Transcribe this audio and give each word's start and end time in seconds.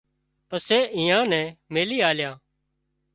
پسي 0.49 0.79
ايئان 0.97 1.23
نين 1.31 1.47
ميلِي 1.73 1.97
آليا 2.09 2.31